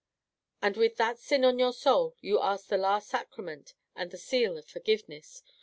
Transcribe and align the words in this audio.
"And 0.63 0.77
with 0.77 0.95
that 0.97 1.19
sin 1.19 1.45
on 1.45 1.59
your 1.59 1.71
soul, 1.73 2.15
you 2.21 2.39
ask 2.41 2.69
the 2.69 2.77
last 2.79 3.07
sacrament 3.07 3.75
and 3.95 4.09
the 4.09 4.17
seal 4.17 4.57
of 4.57 4.65
forgiveness! 4.67 5.43